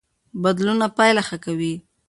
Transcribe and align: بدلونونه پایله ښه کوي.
بدلونونه 0.43 0.87
پایله 0.97 1.21
ښه 1.27 1.37
کوي. 1.45 1.73